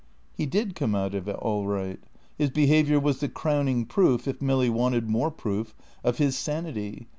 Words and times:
He 0.33 0.47
did 0.47 0.73
come 0.73 0.95
out 0.95 1.13
of 1.13 1.27
it 1.27 1.35
all 1.35 1.67
right. 1.67 1.99
His 2.35 2.49
behaviour 2.49 2.99
was 2.99 3.19
the 3.19 3.29
crowning 3.29 3.85
proof, 3.85 4.27
if 4.27 4.41
Milly 4.41 4.67
wanted 4.67 5.07
more 5.07 5.29
proof, 5.29 5.75
of 6.03 6.17
his 6.17 6.35
sanity. 6.35 7.07